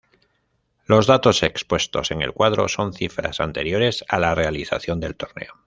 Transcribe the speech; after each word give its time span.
Los 0.87 1.05
datos 1.05 1.43
expuestos 1.43 2.09
en 2.09 2.23
el 2.23 2.33
cuadro 2.33 2.67
son 2.67 2.91
cifras 2.91 3.39
anteriores 3.39 4.03
a 4.07 4.17
la 4.17 4.33
realización 4.33 4.99
del 4.99 5.15
torneo. 5.15 5.53